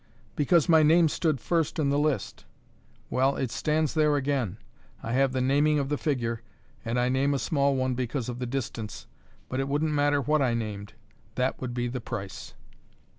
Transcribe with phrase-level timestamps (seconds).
[0.35, 2.45] Because my name stood first in the list.
[3.11, 4.57] Well it stands there again;
[5.03, 6.41] I have the naming of the figure,
[6.83, 9.05] and I name a small one because of the distance:
[9.47, 10.93] but it wouldn't matter what I named;
[11.35, 12.55] that would be the price."